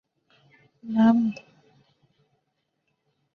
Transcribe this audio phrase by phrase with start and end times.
[0.81, 1.31] 洛格莱姆。